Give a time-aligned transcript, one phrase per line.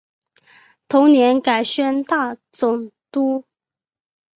[0.87, 3.45] 同年改宣大总督。